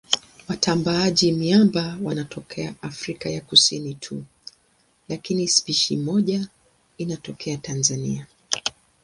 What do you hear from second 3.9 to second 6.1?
tu lakini spishi